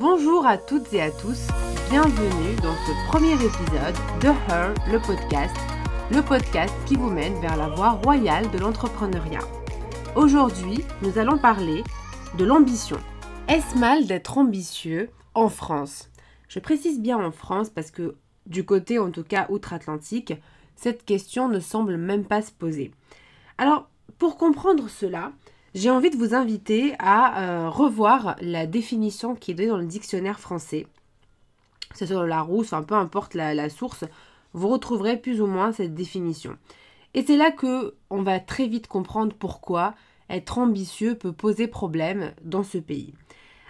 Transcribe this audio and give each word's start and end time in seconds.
Bonjour 0.00 0.46
à 0.46 0.56
toutes 0.56 0.90
et 0.94 1.02
à 1.02 1.10
tous, 1.10 1.48
bienvenue 1.90 2.56
dans 2.62 2.74
ce 2.86 3.08
premier 3.08 3.34
épisode 3.34 3.94
de 4.22 4.28
Her, 4.50 4.72
le 4.90 4.98
podcast, 4.98 5.54
le 6.10 6.22
podcast 6.22 6.74
qui 6.86 6.96
vous 6.96 7.10
mène 7.10 7.38
vers 7.42 7.58
la 7.58 7.68
voie 7.68 7.90
royale 7.90 8.50
de 8.52 8.58
l'entrepreneuriat. 8.58 9.42
Aujourd'hui, 10.16 10.82
nous 11.02 11.18
allons 11.18 11.36
parler 11.36 11.84
de 12.38 12.44
l'ambition. 12.46 12.96
Est-ce 13.48 13.76
mal 13.76 14.06
d'être 14.06 14.38
ambitieux 14.38 15.10
en 15.34 15.50
France? 15.50 16.08
Je 16.48 16.58
précise 16.58 16.98
bien 16.98 17.22
en 17.22 17.30
France 17.30 17.68
parce 17.68 17.90
que 17.90 18.14
du 18.46 18.64
côté 18.64 18.98
en 18.98 19.10
tout 19.10 19.24
cas 19.24 19.44
outre-Atlantique, 19.50 20.32
cette 20.74 21.04
question 21.04 21.50
ne 21.50 21.60
semble 21.60 21.98
même 21.98 22.24
pas 22.24 22.40
se 22.40 22.50
poser. 22.50 22.92
Alors, 23.58 23.90
pour 24.16 24.38
comprendre 24.38 24.88
cela, 24.88 25.32
j'ai 25.74 25.90
envie 25.90 26.10
de 26.10 26.16
vous 26.16 26.34
inviter 26.34 26.94
à 26.98 27.40
euh, 27.40 27.70
revoir 27.70 28.36
la 28.40 28.66
définition 28.66 29.34
qui 29.34 29.50
est 29.50 29.54
donnée 29.54 29.68
dans 29.68 29.78
le 29.78 29.86
dictionnaire 29.86 30.38
français. 30.38 30.86
C'est 31.94 32.06
sur 32.06 32.24
la 32.24 32.42
rousse, 32.42 32.74
peu 32.86 32.94
importe 32.94 33.34
la, 33.34 33.68
source, 33.70 34.04
vous 34.52 34.68
retrouverez 34.68 35.16
plus 35.16 35.40
ou 35.40 35.46
moins 35.46 35.72
cette 35.72 35.94
définition. 35.94 36.56
Et 37.14 37.22
c'est 37.24 37.36
là 37.36 37.50
que 37.50 37.94
on 38.10 38.22
va 38.22 38.40
très 38.40 38.66
vite 38.66 38.86
comprendre 38.86 39.34
pourquoi 39.38 39.94
être 40.28 40.58
ambitieux 40.58 41.14
peut 41.14 41.32
poser 41.32 41.68
problème 41.68 42.32
dans 42.42 42.62
ce 42.62 42.78
pays. 42.78 43.14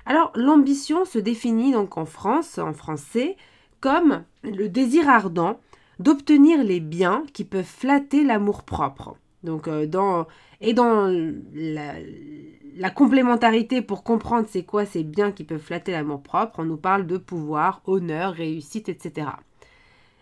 Alors 0.07 0.33
l'ambition 0.35 1.05
se 1.05 1.19
définit 1.19 1.73
donc 1.73 1.97
en 1.97 2.07
France, 2.07 2.59
en 2.59 2.73
français, 2.73 3.37
comme 3.81 4.25
le 4.43 4.69
désir 4.69 5.09
ardent 5.09 5.59
d'obtenir 5.99 6.65
les 6.65 6.81
biens 6.81 7.25
qui 7.33 7.45
peuvent 7.45 7.65
flatter 7.65 8.25
l'amour-propre. 8.25 9.17
Donc, 9.45 9.69
euh, 9.69 9.87
dans, 9.87 10.27
et 10.61 10.75
dans 10.75 11.13
la, 11.55 12.91
complémentarité 12.91 13.83
pour 13.83 14.05
comprendre 14.05 14.47
c'est 14.49 14.63
quoi 14.63 14.85
ces 14.85 15.03
biens 15.03 15.33
qui 15.33 15.45
peuvent 15.45 15.61
flatter 15.61 15.93
l'amour-propre, 15.93 16.61
on 16.61 16.65
nous 16.65 16.77
parle 16.77 17.07
de 17.07 17.17
pouvoir, 17.17 17.83
honneur, 17.87 18.33
réussite, 18.33 18.89
etc. 18.89 19.29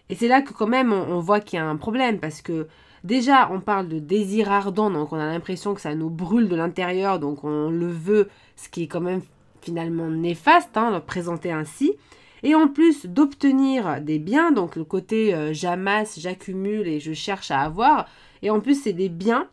Et 0.09 0.15
c'est 0.15 0.29
là 0.29 0.43
que 0.43 0.53
quand 0.53 0.67
même 0.67 0.93
on, 0.93 1.21
voit 1.21 1.41
qu'il 1.41 1.59
y 1.59 1.63
a 1.63 1.69
un 1.69 1.77
problème 1.77 2.19
parce 2.19 2.43
que 2.43 2.67
déjà 3.05 3.51
on 3.53 3.61
parle 3.61 3.89
de 3.89 3.99
désir 3.99 4.51
ardent, 4.51 4.91
donc 4.91 5.13
on 5.13 5.19
a 5.19 5.27
l'impression 5.27 5.75
que 5.75 5.81
ça 5.81 5.95
nous 5.95 6.11
brûle 6.11 6.49
de 6.49 6.57
l'intérieur, 6.57 7.21
donc 7.21 7.45
on 7.45 7.71
le 7.71 7.87
veut, 7.87 8.29
ce 8.57 8.69
qui 8.69 8.85
est 8.85 8.89
quand 8.89 9.01
même 9.01 9.21
finalement 9.61 10.09
néfaste, 10.09 10.77
hein, 10.77 10.91
le 10.91 11.01
présenter 11.01 11.53
ainsi. 11.53 11.97
Et 12.43 12.55
en 12.55 12.69
plus 12.69 13.07
d'obtenir 13.07 14.01
des 14.01 14.19
biens, 14.19 14.53
donc 14.53 14.77
le 14.77 14.85
côté 14.85 15.35
euh, 15.35 15.53
j'amasse, 15.53 16.19
j'accumule 16.19 16.89
et 16.89 17.01
je 17.01 17.13
cherche 17.13 17.51
à 17.51 17.61
avoir, 17.61 18.09
et 18.43 18.51
en 18.51 18.61
plus 18.61 18.83
c'est 18.83 18.93
des 18.93 19.09
biens, 19.09 19.49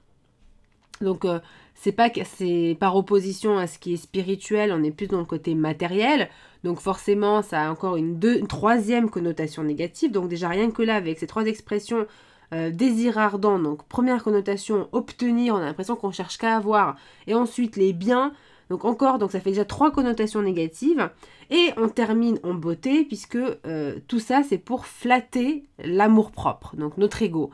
donc 1.01 1.25
euh, 1.25 1.39
c'est 1.75 1.91
pas 1.91 2.09
c'est 2.23 2.77
par 2.79 2.95
opposition 2.95 3.57
à 3.57 3.67
ce 3.67 3.77
qui 3.77 3.93
est 3.93 3.97
spirituel, 3.97 4.71
on 4.71 4.83
est 4.83 4.91
plus 4.91 5.07
dans 5.07 5.19
le 5.19 5.25
côté 5.25 5.53
matériel, 5.53 6.29
donc 6.63 6.79
forcément 6.79 7.41
ça 7.41 7.67
a 7.67 7.71
encore 7.71 7.97
une, 7.97 8.19
troisième 8.47 9.09
connotation 9.09 9.63
négative, 9.63 10.11
donc 10.11 10.29
déjà 10.29 10.49
rien 10.49 10.71
que 10.71 10.81
là 10.81 10.95
avec 10.95 11.19
ces 11.19 11.27
trois 11.27 11.45
expressions 11.45 12.07
euh, 12.53 12.71
désir 12.71 13.17
ardent, 13.17 13.59
donc 13.59 13.85
première 13.87 14.23
connotation 14.23 14.87
obtenir, 14.93 15.55
on 15.55 15.57
a 15.57 15.65
l'impression 15.65 15.97
qu'on 15.97 16.11
cherche 16.11 16.37
qu'à 16.37 16.55
avoir, 16.55 16.95
et 17.27 17.35
ensuite 17.35 17.75
les 17.75 17.91
biens, 17.91 18.31
donc 18.69 18.85
encore, 18.85 19.17
donc 19.17 19.31
ça 19.31 19.39
fait 19.39 19.51
déjà 19.51 19.65
trois 19.65 19.91
connotations 19.91 20.41
négatives. 20.41 21.09
Et 21.49 21.69
on 21.77 21.87
termine 21.87 22.39
en 22.43 22.53
beauté 22.53 23.05
puisque 23.05 23.37
euh, 23.37 23.99
tout 24.07 24.19
ça 24.19 24.43
c'est 24.43 24.57
pour 24.57 24.85
flatter 24.85 25.63
l'amour 25.83 26.31
propre, 26.31 26.75
donc 26.75 26.97
notre 26.97 27.21
ego. 27.21 27.51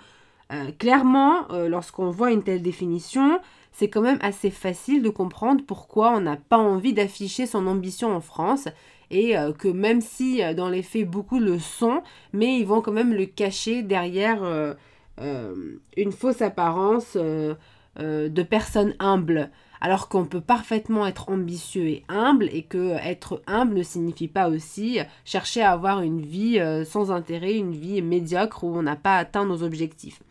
Euh, 0.51 0.71
clairement, 0.77 1.51
euh, 1.51 1.69
lorsqu'on 1.69 2.09
voit 2.09 2.31
une 2.31 2.43
telle 2.43 2.61
définition, 2.61 3.39
c'est 3.71 3.89
quand 3.89 4.01
même 4.01 4.19
assez 4.21 4.49
facile 4.49 5.01
de 5.01 5.09
comprendre 5.09 5.63
pourquoi 5.65 6.11
on 6.11 6.21
n'a 6.21 6.37
pas 6.37 6.57
envie 6.57 6.93
d'afficher 6.93 7.45
son 7.45 7.67
ambition 7.67 8.15
en 8.15 8.21
France 8.21 8.67
et 9.11 9.35
que 9.59 9.67
même 9.67 10.01
si 10.01 10.41
dans 10.55 10.69
les 10.69 10.81
faits 10.81 11.07
beaucoup 11.07 11.37
le 11.37 11.59
sont, 11.59 12.01
mais 12.31 12.57
ils 12.57 12.65
vont 12.65 12.81
quand 12.81 12.91
même 12.91 13.13
le 13.13 13.27
cacher 13.27 13.83
derrière 13.83 14.75
une 15.19 16.11
fausse 16.11 16.41
apparence 16.41 17.15
de 17.15 18.43
personnes 18.43 18.95
humbles 18.97 19.51
alors 19.83 20.07
qu'on 20.07 20.23
peut 20.23 20.41
parfaitement 20.41 21.05
être 21.05 21.29
ambitieux 21.29 21.87
et 21.87 22.05
humble 22.07 22.47
et 22.53 22.63
que 22.63 22.93
être 23.05 23.43
humble 23.47 23.75
ne 23.75 23.83
signifie 23.83 24.29
pas 24.29 24.47
aussi 24.47 24.99
chercher 25.25 25.61
à 25.61 25.73
avoir 25.73 26.01
une 26.01 26.21
vie 26.21 26.57
euh, 26.57 26.85
sans 26.85 27.11
intérêt, 27.11 27.57
une 27.57 27.73
vie 27.73 28.01
médiocre 28.01 28.63
où 28.63 28.73
on 28.73 28.81
n'a 28.81 28.95
pas 28.95 29.17
atteint 29.17 29.45
nos 29.45 29.61
objectifs. 29.61 30.21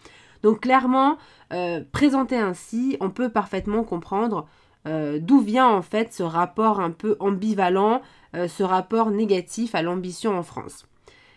Donc 0.42 0.60
clairement, 0.60 1.18
euh, 1.52 1.82
présenté 1.92 2.38
ainsi, 2.38 2.96
on 3.00 3.10
peut 3.10 3.28
parfaitement 3.28 3.84
comprendre 3.84 4.48
euh, 4.88 5.18
d'où 5.20 5.40
vient 5.40 5.68
en 5.68 5.82
fait 5.82 6.14
ce 6.14 6.22
rapport 6.22 6.80
un 6.80 6.90
peu 6.90 7.16
ambivalent, 7.20 8.00
ce 8.34 8.62
rapport 8.62 9.10
négatif 9.10 9.74
à 9.74 9.82
l'ambition 9.82 10.38
en 10.38 10.42
France. 10.42 10.86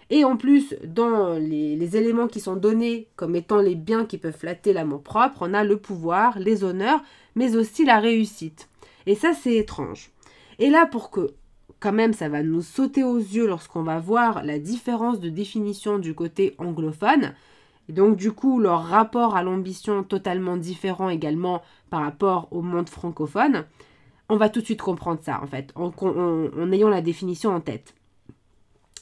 Et 0.10 0.24
en 0.24 0.38
plus, 0.38 0.76
dans 0.84 1.34
les, 1.34 1.98
éléments 1.98 2.28
qui 2.28 2.40
sont 2.40 2.56
donnés 2.56 3.08
comme 3.16 3.36
étant 3.36 3.58
les 3.58 3.76
biens 3.76 4.06
qui 4.06 4.18
peuvent 4.18 4.38
flatter 4.38 4.72
l'amour 4.72 5.02
propre, 5.02 5.40
on 5.42 5.54
a 5.54 5.64
le 5.64 5.78
pouvoir, 5.78 6.38
les 6.38 6.64
honneurs, 6.64 7.02
mais 7.36 7.56
aussi 7.56 7.86
la 7.86 8.00
réussite. 8.00 8.70
Et 9.08 9.16
ça, 9.16 9.34
c'est 9.34 9.56
étrange. 9.56 10.12
Et 10.60 10.70
là, 10.70 10.86
pour 10.86 11.10
que 11.10 11.34
quand 11.80 11.94
même 11.94 12.14
ça 12.14 12.30
va 12.30 12.42
nous 12.42 12.62
sauter 12.62 13.04
aux 13.04 13.18
yeux 13.18 13.48
lorsqu'on 13.48 13.84
va 13.84 14.00
voir 14.00 14.44
la 14.44 14.60
différence 14.60 15.20
de 15.20 15.30
définition 15.30 16.00
du 16.00 16.16
côté 16.16 16.56
anglophone, 16.58 17.34
et 17.90 17.94
donc 17.94 18.16
du 18.16 18.32
coup 18.32 18.60
leur 18.60 18.84
rapport 18.84 19.36
à 19.36 19.44
l'ambition 19.44 20.04
totalement 20.04 20.58
différent 20.58 21.10
également 21.10 21.62
par 21.90 22.02
rapport 22.02 22.48
au 22.52 22.62
monde 22.62 22.90
francophone, 22.90 23.66
on 24.30 24.38
va 24.38 24.50
tout 24.50 24.62
de 24.62 24.66
suite 24.66 24.82
comprendre 24.82 25.20
ça 25.22 25.40
en 25.44 25.48
fait, 25.48 25.72
en, 25.76 26.72
ayant 26.72 26.90
la 26.90 27.02
définition 27.02 27.52
en 27.52 27.62
tête. 27.62 27.94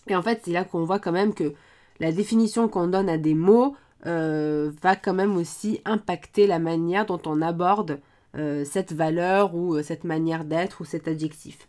Et 0.08 0.16
en 0.16 0.22
fait 0.22 0.42
c'est 0.44 0.52
là 0.52 0.64
qu'on 0.64 0.84
voit 0.84 1.00
quand 1.00 1.12
même 1.12 1.34
que 1.34 1.54
la 2.00 2.12
définition 2.12 2.68
qu'on 2.68 2.88
donne 2.88 3.10
à 3.10 3.18
des 3.18 3.34
mots 3.34 3.76
euh, 4.06 4.72
va 4.82 4.96
quand 4.96 5.14
même 5.14 5.38
aussi 5.38 5.82
impacter 5.86 6.48
la 6.48 6.60
manière 6.60 7.06
dont 7.06 7.22
on 7.26 7.42
aborde 7.42 8.00
euh, 8.36 8.66
cette 8.66 8.92
valeur 8.92 9.56
ou 9.56 9.76
euh, 9.76 9.84
cette 9.84 10.04
manière 10.04 10.44
d'être 10.44 10.82
ou 10.82 10.86
cet 10.86 11.08
adjectif. 11.08 11.68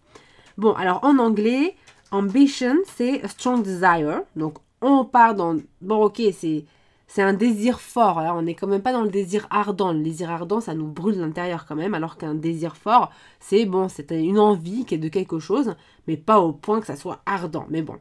Bon, 0.57 0.73
alors 0.73 1.05
en 1.05 1.19
anglais, 1.19 1.77
ambition, 2.11 2.77
c'est 2.97 3.27
strong 3.29 3.63
desire. 3.63 4.23
Donc 4.35 4.59
on 4.81 5.05
part 5.05 5.35
dans... 5.35 5.57
Bon, 5.81 6.05
ok, 6.05 6.23
c'est... 6.33 6.65
C'est 7.07 7.23
un 7.23 7.35
désir 7.35 7.81
fort, 7.81 8.21
là 8.21 8.35
on 8.35 8.43
n'est 8.43 8.55
quand 8.55 8.67
même 8.67 8.83
pas 8.83 8.93
dans 8.93 9.03
le 9.03 9.11
désir 9.11 9.47
ardent. 9.51 9.93
Le 9.93 10.03
désir 10.03 10.31
ardent, 10.31 10.61
ça 10.61 10.75
nous 10.75 10.87
brûle 10.87 11.19
l'intérieur 11.19 11.67
quand 11.67 11.77
même, 11.77 11.95
alors 11.95 12.17
qu'un 12.17 12.35
désir 12.35 12.77
fort, 12.77 13.11
c'est 13.41 13.67
bon, 13.67 13.89
c'est 13.89 14.11
une 14.11 14.39
envie 14.39 14.85
qui 14.85 14.95
est 14.95 14.99
de 14.99 15.09
quelque 15.09 15.39
chose, 15.39 15.75
mais 16.09 16.17
pas 16.17 16.41
au 16.41 16.53
point 16.53 16.81
que 16.81 16.87
ça 16.87 16.97
soit 16.97 17.21
ardent. 17.27 17.67
Mais 17.69 17.83
bon. 17.83 17.97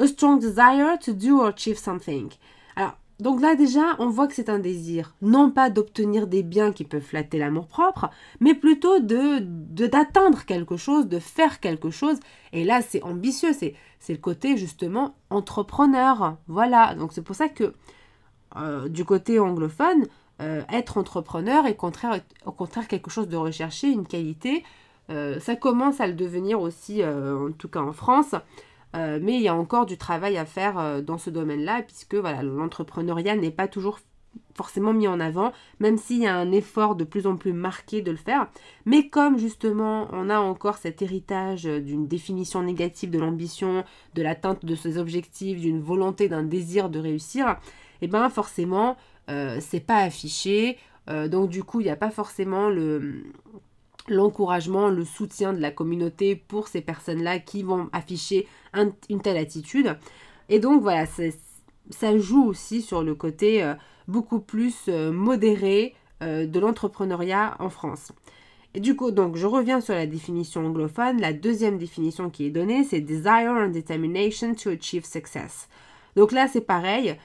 A 0.00 0.06
strong 0.06 0.40
desire 0.40 0.98
to 1.00 1.12
do 1.12 1.40
or 1.40 1.48
achieve 1.48 1.76
something. 1.76 2.30
Alors, 2.76 2.96
donc 3.18 3.40
là 3.40 3.56
déjà, 3.56 3.96
on 3.98 4.08
voit 4.08 4.28
que 4.28 4.34
c'est 4.34 4.48
un 4.48 4.60
désir, 4.60 5.16
non 5.22 5.50
pas 5.50 5.70
d'obtenir 5.70 6.28
des 6.28 6.44
biens 6.44 6.70
qui 6.70 6.84
peuvent 6.84 7.02
flatter 7.02 7.38
l'amour-propre, 7.38 8.08
mais 8.38 8.54
plutôt 8.54 9.00
de 9.00 9.40
d'atteindre 9.88 10.44
quelque 10.44 10.76
chose, 10.76 11.08
de 11.08 11.18
faire 11.18 11.58
quelque 11.58 11.90
chose. 11.90 12.18
Et 12.52 12.62
là, 12.62 12.80
c'est 12.80 13.02
ambitieux, 13.02 13.52
c'est 13.52 13.74
le 14.08 14.18
côté 14.18 14.56
justement 14.56 15.16
entrepreneur. 15.30 16.36
Voilà, 16.46 16.94
donc 16.94 17.12
c'est 17.12 17.22
pour 17.22 17.34
ça 17.34 17.48
que 17.48 17.74
euh, 18.58 18.88
du 18.88 19.04
côté 19.04 19.38
anglophone, 19.38 20.06
euh, 20.40 20.62
être 20.72 20.98
entrepreneur 20.98 21.66
est 21.66 21.78
au 22.44 22.52
contraire 22.52 22.88
quelque 22.88 23.10
chose 23.10 23.28
de 23.28 23.36
recherché, 23.36 23.88
une 23.88 24.06
qualité. 24.06 24.64
Euh, 25.10 25.40
ça 25.40 25.56
commence 25.56 26.00
à 26.00 26.06
le 26.06 26.12
devenir 26.12 26.60
aussi, 26.60 27.04
en 27.04 27.50
tout 27.52 27.68
cas 27.68 27.80
en 27.80 27.92
France. 27.92 28.34
Mais 28.94 29.34
il 29.34 29.42
y 29.42 29.48
a 29.48 29.54
encore 29.54 29.86
du 29.86 29.96
travail 29.96 30.38
à 30.38 30.44
faire 30.44 31.02
dans 31.02 31.18
ce 31.18 31.30
domaine-là, 31.30 31.82
puisque 31.82 32.14
voilà, 32.14 32.42
l'entrepreneuriat 32.42 33.36
n'est 33.36 33.50
pas 33.50 33.68
toujours 33.68 34.00
forcément 34.54 34.92
mis 34.92 35.06
en 35.06 35.20
avant, 35.20 35.52
même 35.78 35.98
s'il 35.98 36.18
y 36.18 36.26
a 36.26 36.36
un 36.36 36.50
effort 36.50 36.96
de 36.96 37.04
plus 37.04 37.26
en 37.26 37.36
plus 37.36 37.52
marqué 37.52 38.02
de 38.02 38.10
le 38.10 38.16
faire. 38.16 38.48
Mais 38.86 39.08
comme 39.08 39.38
justement 39.38 40.08
on 40.12 40.30
a 40.30 40.40
encore 40.40 40.78
cet 40.78 41.00
héritage 41.00 41.64
d'une 41.64 42.08
définition 42.08 42.62
négative 42.62 43.10
de 43.10 43.18
l'ambition, 43.18 43.84
de 44.14 44.22
l'atteinte 44.22 44.64
de 44.64 44.74
ses 44.74 44.98
objectifs, 44.98 45.60
d'une 45.60 45.80
volonté, 45.80 46.28
d'un 46.28 46.42
désir 46.42 46.88
de 46.88 46.98
réussir, 46.98 47.56
et 48.00 48.04
eh 48.04 48.08
bien 48.08 48.28
forcément 48.30 48.96
euh, 49.30 49.58
c'est 49.60 49.80
pas 49.80 49.98
affiché. 49.98 50.78
donc 51.08 51.48
du 51.48 51.64
coup 51.64 51.80
il 51.80 51.84
n'y 51.84 51.90
a 51.90 51.96
pas 51.96 52.10
forcément 52.10 52.68
le, 52.68 53.24
l'encouragement, 54.10 54.88
le 54.88 55.04
soutien 55.04 55.52
de 55.52 55.60
la 55.60 55.70
communauté 55.70 56.36
pour 56.36 56.68
ces 56.68 56.80
personnes-là 56.80 57.38
qui 57.38 57.62
vont 57.62 57.88
afficher 57.92 58.46
une 58.74 59.20
telle 59.20 59.36
attitude. 59.36 59.96
Et 60.48 60.60
donc 60.60 60.82
voilà, 60.82 61.06
ça 61.90 62.18
joue 62.18 62.44
aussi 62.44 62.82
sur 62.82 63.02
le 63.02 63.14
côté 63.14 63.62
euh, 63.62 63.74
beaucoup 64.06 64.40
plus 64.40 64.84
euh, 64.88 65.12
modéré 65.12 65.94
euh, 66.22 66.46
de 66.46 66.58
l'entrepreneuriat 66.60 67.56
en 67.58 67.68
France. 67.68 68.12
Et 68.74 68.80
du 68.80 68.96
coup, 68.96 69.10
donc, 69.10 69.36
je 69.36 69.46
reviens 69.46 69.80
sur 69.80 69.94
la 69.94 70.06
définition 70.06 70.66
anglophone. 70.66 71.20
La 71.20 71.32
deuxième 71.32 71.78
définition 71.78 72.28
qui 72.28 72.46
est 72.46 72.50
donnée, 72.50 72.84
c'est 72.84 73.00
Desire 73.00 73.54
and 73.56 73.68
Determination 73.68 74.54
to 74.54 74.70
Achieve 74.70 75.06
Success. 75.06 75.68
Donc 76.16 76.32
là, 76.32 76.48
c'est 76.48 76.60
pareil. 76.60 77.16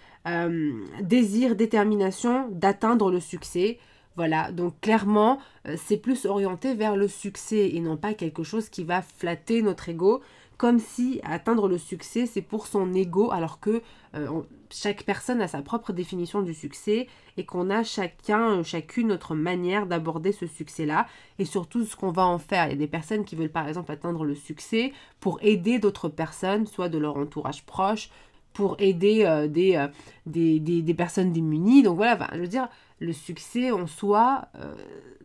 Désir, 1.01 1.55
détermination 1.55 2.47
d'atteindre 2.51 3.11
le 3.11 3.19
succès. 3.19 3.77
Voilà, 4.15 4.51
donc 4.51 4.79
clairement, 4.79 5.39
euh, 5.67 5.75
c'est 5.83 5.97
plus 5.97 6.25
orienté 6.25 6.75
vers 6.75 6.95
le 6.95 7.07
succès 7.07 7.71
et 7.73 7.79
non 7.79 7.97
pas 7.97 8.13
quelque 8.13 8.43
chose 8.43 8.69
qui 8.69 8.83
va 8.83 9.01
flatter 9.01 9.63
notre 9.63 9.89
ego, 9.89 10.21
comme 10.57 10.77
si 10.79 11.19
atteindre 11.23 11.67
le 11.67 11.79
succès, 11.79 12.27
c'est 12.27 12.43
pour 12.43 12.67
son 12.67 12.93
ego, 12.93 13.31
alors 13.31 13.59
que 13.59 13.81
euh, 14.15 14.41
chaque 14.69 15.03
personne 15.03 15.41
a 15.41 15.47
sa 15.47 15.63
propre 15.63 15.93
définition 15.93 16.43
du 16.43 16.53
succès 16.53 17.07
et 17.37 17.45
qu'on 17.45 17.71
a 17.71 17.83
chacun, 17.83 18.59
euh, 18.59 18.63
chacune 18.63 19.07
notre 19.07 19.33
manière 19.33 19.87
d'aborder 19.87 20.31
ce 20.31 20.45
succès-là 20.45 21.07
et 21.39 21.45
surtout 21.45 21.83
ce 21.83 21.95
qu'on 21.95 22.11
va 22.11 22.27
en 22.27 22.37
faire. 22.37 22.67
Il 22.67 22.69
y 22.69 22.73
a 22.73 22.77
des 22.77 22.87
personnes 22.87 23.25
qui 23.25 23.35
veulent 23.35 23.49
par 23.49 23.67
exemple 23.67 23.91
atteindre 23.91 24.25
le 24.25 24.35
succès 24.35 24.93
pour 25.19 25.39
aider 25.41 25.79
d'autres 25.79 26.07
personnes, 26.07 26.67
soit 26.67 26.89
de 26.89 26.99
leur 26.99 27.17
entourage 27.17 27.65
proche, 27.65 28.09
pour 28.53 28.75
aider 28.79 29.23
euh, 29.25 29.47
des, 29.47 29.87
des, 30.25 30.59
des, 30.59 30.93
personnes 30.93 31.33
démunies. 31.33 31.83
Donc 31.83 31.97
voilà, 31.97 32.29
je 32.33 32.39
veux 32.39 32.47
dire, 32.47 32.67
le 32.99 33.13
succès 33.13 33.71
en 33.71 33.87
soi, 33.87 34.47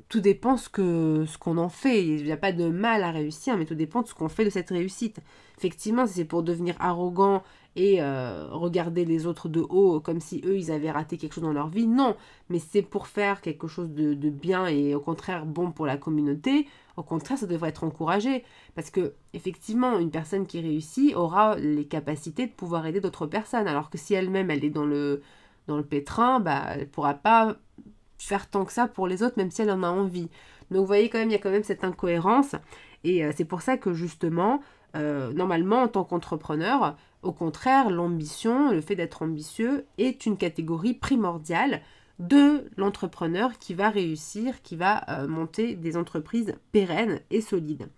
tout 0.08 0.20
dépend 0.20 0.56
ce 0.56 0.68
que 0.68 1.24
ce 1.26 1.38
qu'on 1.38 1.58
en 1.58 1.68
fait. 1.68 2.04
Il 2.04 2.24
n'y 2.24 2.32
a 2.32 2.36
pas 2.36 2.52
de 2.52 2.68
mal 2.68 3.02
à 3.02 3.10
réussir, 3.10 3.56
mais 3.56 3.66
tout 3.66 3.74
dépend 3.74 4.02
de 4.02 4.08
ce 4.08 4.14
qu'on 4.14 4.28
fait 4.28 4.44
de 4.44 4.50
cette 4.50 4.70
réussite. 4.70 5.20
Effectivement, 5.58 6.06
si 6.06 6.14
c'est 6.14 6.24
pour 6.24 6.42
devenir 6.42 6.76
arrogant 6.78 7.42
et 7.76 8.00
euh, 8.00 8.48
regarder 8.50 9.04
les 9.04 9.26
autres 9.26 9.48
de 9.48 9.60
haut 9.60 10.00
comme 10.00 10.20
si 10.20 10.42
eux 10.44 10.56
ils 10.56 10.72
avaient 10.72 10.90
raté 10.90 11.16
quelque 11.16 11.34
chose 11.34 11.44
dans 11.44 11.52
leur 11.52 11.68
vie, 11.68 11.86
non. 11.86 12.16
Mais 12.48 12.58
c'est 12.58 12.82
pour 12.82 13.06
faire 13.06 13.40
quelque 13.40 13.68
chose 13.68 13.90
de, 13.90 14.14
de, 14.14 14.30
bien 14.30 14.66
et 14.66 14.94
au 14.94 15.00
contraire 15.00 15.46
bon 15.46 15.70
pour 15.70 15.86
la 15.86 15.96
communauté. 15.96 16.66
Au 16.98 17.04
contraire, 17.04 17.38
ça 17.38 17.46
devrait 17.46 17.68
être 17.68 17.84
encouragé 17.84 18.44
parce 18.74 18.90
que 18.90 19.14
effectivement, 19.32 20.00
une 20.00 20.10
personne 20.10 20.48
qui 20.48 20.60
réussit 20.60 21.14
aura 21.14 21.54
les 21.54 21.84
capacités 21.84 22.48
de 22.48 22.50
pouvoir 22.50 22.84
aider 22.86 23.00
d'autres 23.00 23.26
personnes, 23.26 23.68
alors 23.68 23.88
que 23.88 23.96
si 23.96 24.14
elle-même 24.14 24.50
elle 24.50 24.64
est 24.64 24.70
dans 24.70 24.84
le 24.84 25.22
pétrin, 25.88 26.40
bah 26.40 26.64
elle 26.70 26.88
pourra 26.88 27.14
pas 27.14 27.54
faire 28.18 28.50
tant 28.50 28.64
que 28.64 28.72
ça 28.72 28.88
pour 28.88 29.06
les 29.06 29.22
autres, 29.22 29.34
même 29.36 29.52
si 29.52 29.62
elle 29.62 29.70
en 29.70 29.84
a 29.84 29.88
envie. 29.88 30.28
Donc 30.72 30.80
vous 30.80 30.86
voyez 30.86 31.08
quand 31.08 31.18
même, 31.18 31.28
il 31.28 31.34
y 31.34 31.36
a 31.36 31.38
quand 31.38 31.52
même 31.52 31.62
cette 31.62 31.84
incohérence. 31.84 32.56
Et 33.04 33.24
euh, 33.24 33.30
c'est 33.32 33.44
pour 33.44 33.62
ça 33.62 33.76
que 33.76 33.94
justement, 33.94 34.60
euh, 34.96 35.32
normalement, 35.32 35.82
en 35.82 35.88
tant 35.88 36.02
qu'entrepreneur, 36.02 36.96
au 37.22 37.30
contraire, 37.30 37.90
l'ambition, 37.90 38.72
le 38.72 38.80
fait 38.80 38.96
d'être 38.96 39.22
ambitieux, 39.22 39.86
est 39.98 40.26
une 40.26 40.36
catégorie 40.36 40.94
primordiale 40.94 41.80
de 42.18 42.70
l'entrepreneur 42.76 43.58
qui 43.58 43.74
va 43.74 43.90
réussir, 43.90 44.62
qui 44.62 44.76
va 44.76 45.04
euh, 45.08 45.28
monter 45.28 45.74
des 45.74 45.96
entreprises 45.96 46.54
pérennes 46.72 47.20
et 47.30 47.40
solides. 47.40 47.88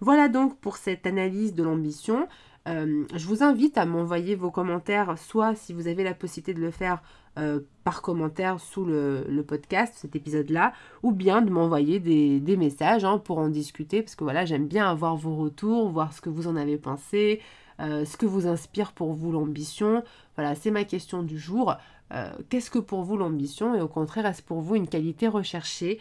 Voilà 0.00 0.28
donc 0.28 0.58
pour 0.58 0.76
cette 0.76 1.06
analyse 1.06 1.54
de 1.54 1.62
l'ambition. 1.62 2.28
je 2.66 3.26
vous 3.26 3.44
invite 3.44 3.78
à 3.78 3.86
m'envoyer 3.86 4.34
vos 4.34 4.50
commentaires, 4.50 5.16
soit 5.16 5.54
si 5.54 5.72
vous 5.72 5.86
avez 5.86 6.02
la 6.02 6.14
possibilité 6.14 6.52
de 6.52 6.60
le 6.60 6.72
faire 6.72 7.00
euh, 7.38 7.60
par 7.84 8.00
commentaire 8.00 8.58
sous 8.60 8.86
le, 8.86 9.44
podcast, 9.46 9.94
cet 9.96 10.16
épisode-là, 10.16 10.72
ou 11.02 11.12
bien 11.12 11.42
de 11.42 11.50
m'envoyer 11.50 12.00
des, 12.00 12.56
messages 12.56 13.04
hein, 13.04 13.18
pour 13.18 13.38
en 13.38 13.48
discuter, 13.48 14.02
parce 14.02 14.16
que 14.16 14.24
voilà, 14.24 14.46
j'aime 14.46 14.66
bien 14.66 14.90
avoir 14.90 15.16
vos 15.16 15.36
retours, 15.36 15.90
voir 15.90 16.14
ce 16.14 16.22
que 16.22 16.30
vous 16.30 16.48
en 16.48 16.56
avez 16.56 16.78
pensé, 16.78 17.42
euh, 17.78 18.06
ce 18.06 18.16
que 18.16 18.24
vous 18.24 18.46
inspire 18.46 18.92
pour 18.92 19.12
vous 19.12 19.30
l'ambition. 19.30 20.02
Voilà, 20.34 20.54
c'est 20.54 20.70
ma 20.70 20.84
question 20.84 21.22
du 21.22 21.38
jour. 21.38 21.76
Euh, 22.12 22.30
qu'est-ce 22.48 22.70
que 22.70 22.78
pour 22.78 23.02
vous 23.02 23.16
l'ambition 23.16 23.74
et 23.74 23.80
au 23.80 23.88
contraire, 23.88 24.26
est-ce 24.26 24.42
pour 24.42 24.60
vous 24.60 24.76
une 24.76 24.88
qualité 24.88 25.28
recherchée 25.28 26.00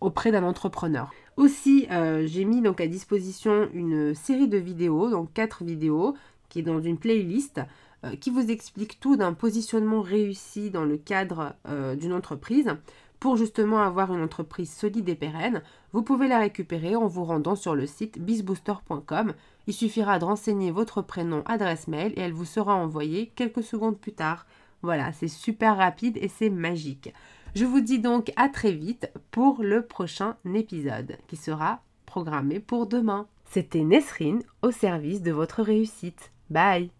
auprès 0.00 0.32
d'un 0.32 0.42
entrepreneur? 0.42 1.10
Aussi, 1.36 1.86
j'ai 2.24 2.44
mis 2.46 2.62
donc 2.62 2.80
à 2.80 2.86
disposition 2.86 3.68
une 3.74 4.14
série 4.14 4.48
de 4.48 4.56
vidéos, 4.56 5.10
donc 5.10 5.32
quatre 5.34 5.64
vidéos, 5.64 6.16
qui 6.48 6.60
est 6.60 6.62
dans 6.62 6.80
une 6.80 6.98
playlist 6.98 7.60
euh, 8.04 8.16
qui 8.16 8.30
vous 8.30 8.50
explique 8.50 8.98
tout 8.98 9.16
d'un 9.16 9.34
positionnement 9.34 10.00
réussi 10.00 10.70
dans 10.70 10.86
le 10.86 10.96
cadre 10.96 11.54
euh, 11.68 11.94
d'une 11.94 12.14
entreprise. 12.14 12.74
Pour 13.20 13.36
justement 13.36 13.82
avoir 13.82 14.14
une 14.14 14.22
entreprise 14.22 14.72
solide 14.72 15.10
et 15.10 15.14
pérenne, 15.14 15.62
vous 15.92 16.02
pouvez 16.02 16.26
la 16.26 16.38
récupérer 16.38 16.96
en 16.96 17.06
vous 17.06 17.24
rendant 17.24 17.54
sur 17.54 17.74
le 17.74 17.86
site 17.86 18.18
bizbooster.com. 18.18 19.34
Il 19.66 19.74
suffira 19.74 20.18
de 20.18 20.24
renseigner 20.24 20.70
votre 20.70 21.02
prénom, 21.02 21.42
adresse 21.44 21.86
mail 21.86 22.14
et 22.16 22.20
elle 22.20 22.32
vous 22.32 22.46
sera 22.46 22.74
envoyée 22.74 23.30
quelques 23.36 23.62
secondes 23.62 23.98
plus 23.98 24.14
tard. 24.14 24.46
Voilà, 24.80 25.12
c'est 25.12 25.28
super 25.28 25.76
rapide 25.76 26.16
et 26.16 26.28
c'est 26.28 26.48
magique. 26.48 27.12
Je 27.54 27.66
vous 27.66 27.80
dis 27.80 27.98
donc 27.98 28.32
à 28.36 28.48
très 28.48 28.72
vite 28.72 29.12
pour 29.30 29.62
le 29.62 29.84
prochain 29.84 30.36
épisode 30.54 31.18
qui 31.28 31.36
sera 31.36 31.82
programmé 32.06 32.58
pour 32.58 32.86
demain. 32.86 33.26
C'était 33.44 33.84
Nesrine 33.84 34.42
au 34.62 34.70
service 34.70 35.20
de 35.20 35.32
votre 35.32 35.62
réussite. 35.62 36.32
Bye 36.48 36.90